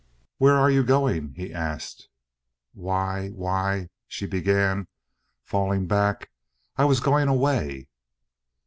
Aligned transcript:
"Where 0.39 0.55
are 0.55 0.71
you 0.71 0.83
going?" 0.83 1.35
he 1.35 1.53
asked. 1.53 2.09
"Why—why—" 2.73 3.89
she 4.07 4.25
began, 4.25 4.87
falling 5.43 5.85
back. 5.85 6.31
"I 6.75 6.85
was 6.85 6.99
going 6.99 7.27
away." 7.27 7.87